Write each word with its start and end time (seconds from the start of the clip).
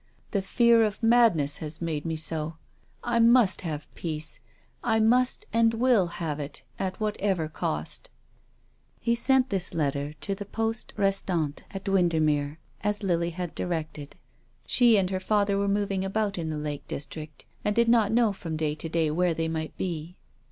The 0.31 0.41
fear 0.41 0.81
of 0.83 1.03
madness 1.03 1.57
has 1.57 1.79
made 1.79 2.05
me 2.05 2.15
so. 2.15 2.57
I 3.03 3.19
must 3.19 3.61
have 3.61 3.87
peace. 3.93 4.39
I 4.83 4.99
must 4.99 5.45
and 5.53 5.75
will 5.75 6.07
have 6.07 6.39
it, 6.39 6.63
at 6.79 6.99
whatever 6.99 7.47
cost." 7.47 8.09
He 8.99 9.13
sent 9.13 9.51
this 9.51 9.75
letter 9.75 10.13
to 10.13 10.33
the 10.33 10.43
poste 10.47 10.95
rcstante 10.97 11.61
at 11.69 11.87
Windermere, 11.87 12.57
as 12.83 13.03
Lily 13.03 13.29
had 13.29 13.53
directed. 13.53 14.15
She 14.65 14.97
and 14.97 15.11
her 15.11 15.19
father 15.19 15.55
were 15.55 15.67
moving 15.67 16.03
about 16.03 16.39
in 16.39 16.49
the 16.49 16.57
Lake 16.57 16.87
district, 16.87 17.45
and 17.63 17.75
did 17.75 17.87
not 17.87 18.11
know 18.11 18.33
from 18.33 18.57
day 18.57 18.73
to 18.73 18.89
day 18.89 19.11
where 19.11 19.35
they 19.35 19.47
might 19.47 19.77
be. 19.77 20.15